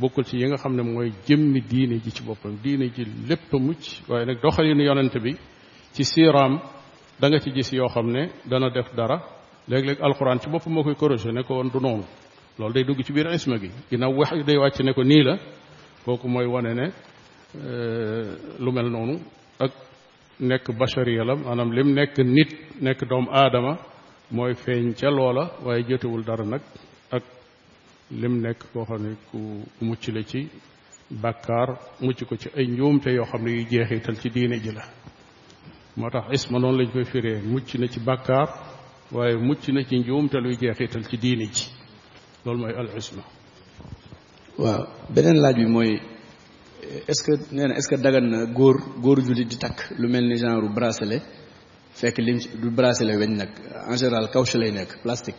bokkul 0.00 0.24
ci 0.28 0.34
yi 0.40 0.46
nga 0.48 0.56
xam 0.62 0.72
ne 0.78 0.82
mooy 0.92 1.10
jëmmi 1.26 1.60
diine 1.70 1.96
ji 2.04 2.10
ci 2.16 2.22
boppam 2.28 2.52
diine 2.64 2.86
ji 2.96 3.02
lépp 3.28 3.50
a 3.52 3.58
mucc 3.66 3.82
waaye 4.10 4.24
nag 4.28 4.38
doxalinu 4.44 4.82
yonent 4.90 5.14
bi 5.24 5.32
ci 5.94 6.02
siiraam 6.12 6.52
da 7.20 7.26
nga 7.28 7.38
ci 7.42 7.50
gis 7.56 7.70
yoo 7.78 7.88
xam 7.94 8.06
ne 8.16 8.22
dana 8.50 8.68
def 8.76 8.88
dara 8.98 9.18
léeg-léeg 9.70 10.00
alquran 10.06 10.38
ci 10.42 10.48
boppam 10.52 10.72
moo 10.74 10.82
koy 10.86 10.94
corrigé 11.00 11.30
ne 11.32 11.42
ko 11.42 11.52
woon 11.56 11.68
du 11.74 11.78
noonu 11.80 12.04
loolu 12.58 12.72
day 12.74 12.84
dugg 12.84 13.02
ci 13.04 13.12
biir 13.12 13.28
isma 13.34 13.56
gi 13.62 13.70
ginnaaw 13.90 14.14
wax 14.18 14.30
day 14.48 14.56
wàcc 14.62 14.80
ne 14.82 14.92
ko 14.94 15.02
nii 15.04 15.22
la 15.28 15.34
kooku 16.04 16.26
mooy 16.28 16.46
wane 16.54 16.72
ne 16.80 16.86
lu 18.64 18.70
mel 18.76 18.88
noonu 18.90 19.14
ak 19.64 19.72
nekk 20.40 20.70
bachariya 20.78 21.24
la 21.24 21.34
maanaam 21.34 21.72
lim 21.74 21.88
nekk 21.94 22.16
nit 22.18 22.50
nekk 22.80 23.00
doomu 23.10 23.30
aadama 23.30 23.76
mooy 24.30 24.54
feeñ 24.54 24.94
ca 24.98 25.10
loola 25.10 25.50
waaye 25.64 25.82
jotewul 25.88 26.22
dara 26.24 26.44
nag 26.44 26.62
ak 27.10 27.22
lim 28.10 28.40
nekk 28.42 28.58
koo 28.72 28.84
xam 28.84 29.02
ne 29.02 29.16
ku 29.30 29.38
mucc 29.80 30.08
la 30.14 30.22
ci 30.22 30.48
bàkkaar 31.10 31.68
mucc 32.00 32.24
ko 32.24 32.36
ci 32.36 32.48
ay 32.56 32.66
njuumte 32.66 33.10
yoo 33.12 33.24
xam 33.24 33.42
ne 33.44 33.50
yu 33.50 33.64
jeexital 33.70 34.16
ci 34.16 34.28
diine 34.30 34.62
ji 34.62 34.70
la 34.72 34.84
moo 35.96 36.10
tax 36.10 36.24
isma 36.32 36.58
noonu 36.58 36.78
lañ 36.78 36.90
koy 36.92 37.04
firee 37.04 37.40
mucc 37.42 37.74
na 37.74 37.88
ci 37.88 38.00
bàkkaar 38.00 38.48
waaye 39.12 39.36
mucc 39.36 39.68
na 39.68 39.82
ci 39.84 39.96
njuumte 39.98 40.38
luy 40.40 40.56
jeexital 40.60 41.04
ci 41.08 41.16
diine 41.16 41.46
ji 41.54 41.66
loolu 42.44 42.60
mooy 42.60 42.74
al 42.74 42.88
waaw 44.58 44.82
beneen 45.14 45.38
laaj 45.42 45.56
bi 45.56 45.66
mooy 45.66 45.90
est-ce 47.08 47.22
que 47.22 47.32
nee 47.52 47.70
est-ce 47.76 47.88
que 47.90 47.96
dagan 48.00 48.30
na 48.30 48.44
góor 48.46 48.76
góoru 49.02 49.22
jullit 49.22 49.48
di 49.50 49.56
takk 49.56 49.90
lu 49.98 50.08
mel 50.08 50.24
ni 50.28 50.36
genre 50.36 50.68
bracelet 50.74 51.22
fekk 52.00 52.18
lim 52.18 52.38
du 52.62 52.70
bracelet 52.70 53.16
weñ 53.20 53.32
nag 53.36 53.50
en 53.90 53.96
général 53.98 54.28
caoutchouc 54.32 54.60
lay 54.60 54.70
nekk 54.72 54.90
plastique 55.02 55.36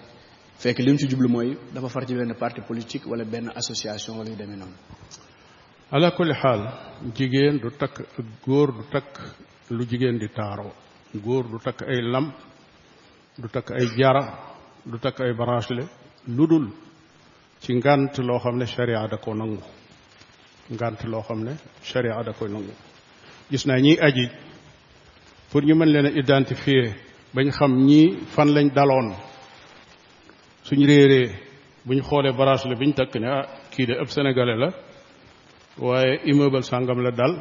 fekk 0.62 0.80
lim 0.80 0.98
ci 0.98 1.08
jublu 1.10 1.28
mooy 1.28 1.58
dafa 1.74 1.90
far 1.90 2.06
ci 2.08 2.14
benn 2.16 2.34
parti 2.36 2.62
politique 2.62 3.06
wala 3.10 3.24
benn 3.26 3.48
association 3.56 4.18
wala 4.18 4.30
yu 4.30 4.36
demee 4.36 4.58
noonu. 4.58 4.76
ala 5.92 6.12
kulli 6.18 6.34
xaal 6.42 6.62
jigéen 7.16 7.56
du 7.64 7.70
takk 7.80 7.96
góor 8.46 8.68
du 8.78 8.84
takk 8.94 9.12
lu 9.70 9.84
jigéen 9.92 10.18
di 10.20 10.28
taaroo 10.38 10.72
góor 11.26 11.44
du 11.52 11.58
takk 11.66 11.82
ay 11.88 12.00
lam 12.14 12.26
du 13.42 13.48
takk 13.56 13.72
ay 13.72 13.88
jara 13.98 14.24
du 14.86 14.98
takk 15.00 15.20
ay 15.22 15.34
bracelet 15.40 15.90
lu 16.38 16.44
dul 16.48 16.68
ci 17.62 17.74
ngànt 17.74 18.14
loo 18.28 18.40
xam 18.44 18.56
ne 18.58 18.66
charia 18.66 19.08
da 19.12 19.18
ko 19.18 19.34
nangu. 19.34 19.62
ngànt 20.70 21.04
loo 21.12 21.24
xam 21.28 21.44
ne 21.44 21.54
sharia 21.84 22.22
da 22.26 22.32
koy 22.40 22.50
nangu 22.52 22.74
gis 23.52 23.64
naa 23.68 23.80
ñiy 23.84 23.98
aji 24.08 24.26
pour 25.52 25.64
ñu 25.66 25.76
mën 25.76 25.90
leen 25.94 26.06
a 26.06 26.12
identifier 26.24 26.86
bañ 27.36 27.48
xam 27.58 27.72
ñii 27.88 28.18
fan 28.34 28.50
lañ 28.56 28.68
daloon 28.76 29.08
suñ 30.64 30.82
réeree 30.86 31.30
buñ 31.88 32.00
xoolee 32.08 32.34
bracelet 32.38 32.80
biñ 32.80 32.94
takk 32.94 33.16
ne 33.16 33.28
ah 33.28 33.46
kii 33.74 33.86
de 33.86 33.94
ab 34.02 34.08
sénégalais 34.08 34.58
la 34.58 34.70
waaye 35.78 36.20
immeuble 36.30 36.62
sangam 36.64 37.00
la 37.04 37.12
dal 37.12 37.34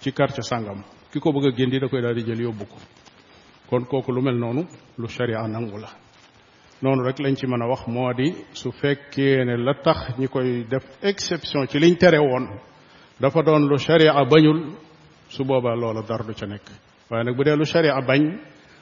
ci 0.00 0.12
quartier 0.12 0.44
sangam 0.44 0.80
ki 1.10 1.18
ko 1.20 1.32
bëgg 1.34 1.46
a 1.48 1.56
génn 1.56 1.70
di 1.70 1.78
da 1.80 1.88
koy 1.88 2.02
daal 2.02 2.14
di 2.14 2.22
jël 2.26 2.42
yóbbu 2.42 2.64
ko 2.66 2.76
kon 3.68 3.84
kooku 3.90 4.12
lu 4.12 4.22
mel 4.22 4.36
noonu 4.38 4.62
lu 4.98 5.06
sharia 5.08 5.46
nangu 5.48 5.78
la 5.78 5.90
noonu 6.82 7.02
rek 7.04 7.18
lañ 7.18 7.34
ci 7.36 7.46
mën 7.46 7.62
a 7.62 7.66
wax 7.66 7.86
moo 7.86 8.12
di 8.12 8.34
su 8.52 8.70
fekkee 8.70 9.44
ne 9.44 9.56
la 9.56 9.74
tax 9.74 10.16
ñi 10.18 10.28
koy 10.28 10.66
def 10.68 10.84
exception 11.02 11.66
ci 11.66 11.78
liñ 11.78 11.96
tere 11.96 12.18
woon 12.18 12.48
dafa 13.20 13.42
doon 13.42 13.66
lu 13.68 13.76
sharia 13.78 14.12
bañul 14.24 14.74
su 15.28 15.44
boobaa 15.44 15.74
loola 15.74 16.02
dara 16.02 16.24
du 16.24 16.34
ca 16.34 16.46
nekk 16.46 16.62
waaye 17.10 17.24
nag 17.24 17.36
bu 17.36 17.42
dee 17.44 17.56
lu 17.56 17.64
sharia 17.64 18.00
bañ 18.00 18.38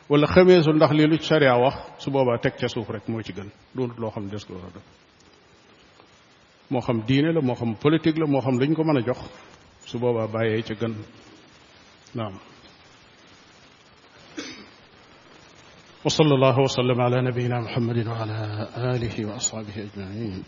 wala 0.08 0.26
xameesul 0.26 0.76
ndax 0.76 0.92
lii 0.92 1.06
lu 1.06 1.18
sharia 1.20 1.56
wax 1.56 1.74
su 1.98 2.10
boobaa 2.10 2.38
teg 2.38 2.54
ca 2.58 2.68
suuf 2.68 2.88
rek 2.90 3.08
moo 3.08 3.22
ci 3.22 3.32
gën 3.32 3.48
doonut 3.74 3.98
loo 3.98 4.10
xam 4.10 4.28
des 4.28 4.44
ko 4.44 4.54
war 4.54 4.64
a 4.66 4.74
def 4.74 4.84
moo 6.70 6.80
xam 6.80 7.00
diine 7.06 7.32
la 7.32 7.40
moo 7.40 7.54
xam 7.54 7.76
politique 7.76 8.18
la 8.18 8.26
moo 8.26 8.40
xam 8.42 8.58
luñ 8.58 8.74
ko 8.74 8.82
mën 8.84 8.98
a 8.98 9.02
jox 9.06 9.18
su 9.86 9.98
boobaa 9.98 10.26
bàyyee 10.28 10.62
ca 10.62 10.74
gën 10.74 10.92
naam 12.14 12.34
وصلى 16.06 16.34
الله 16.34 16.58
وسلم 16.60 17.00
على 17.00 17.22
نبينا 17.22 17.60
محمد 17.60 18.06
وعلى 18.06 18.68
آله 18.76 19.26
وأصحابه 19.32 19.76
أجمعين 19.94 20.44